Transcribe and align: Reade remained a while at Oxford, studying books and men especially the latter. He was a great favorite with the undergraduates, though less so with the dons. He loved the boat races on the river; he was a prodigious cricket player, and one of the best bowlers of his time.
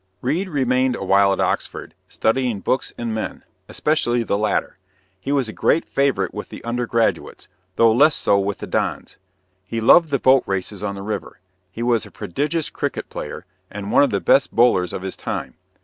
Reade 0.21 0.49
remained 0.49 0.95
a 0.95 1.03
while 1.05 1.31
at 1.31 1.39
Oxford, 1.39 1.93
studying 2.07 2.59
books 2.59 2.91
and 2.97 3.13
men 3.13 3.43
especially 3.69 4.23
the 4.23 4.35
latter. 4.35 4.79
He 5.19 5.31
was 5.31 5.47
a 5.47 5.53
great 5.53 5.85
favorite 5.85 6.33
with 6.33 6.49
the 6.49 6.63
undergraduates, 6.63 7.47
though 7.75 7.91
less 7.91 8.15
so 8.15 8.39
with 8.39 8.57
the 8.57 8.65
dons. 8.65 9.17
He 9.67 9.79
loved 9.79 10.09
the 10.09 10.17
boat 10.17 10.41
races 10.47 10.81
on 10.81 10.95
the 10.95 11.03
river; 11.03 11.39
he 11.71 11.83
was 11.83 12.07
a 12.07 12.09
prodigious 12.09 12.71
cricket 12.71 13.09
player, 13.11 13.45
and 13.69 13.91
one 13.91 14.01
of 14.01 14.09
the 14.09 14.19
best 14.19 14.51
bowlers 14.51 14.91
of 14.91 15.03
his 15.03 15.15
time. 15.15 15.53